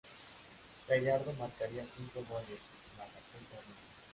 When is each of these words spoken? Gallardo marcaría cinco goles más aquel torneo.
Gallardo 0.89 1.31
marcaría 1.37 1.85
cinco 1.95 2.23
goles 2.27 2.59
más 2.97 3.07
aquel 3.09 3.45
torneo. 3.51 3.85